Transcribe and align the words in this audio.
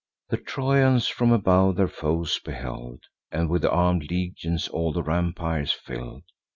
The 0.29 0.37
Trojans, 0.37 1.07
from 1.07 1.31
above, 1.31 1.75
their 1.75 1.87
foes 1.87 2.39
beheld, 2.39 3.01
And 3.31 3.51
with 3.51 3.63
arm'd 3.63 4.09
legions 4.09 4.67
all 4.67 4.91
the 4.91 5.03
rampires 5.03 5.73
fill'd. 5.73 6.23